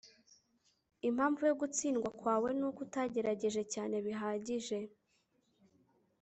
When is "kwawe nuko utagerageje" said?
2.19-3.61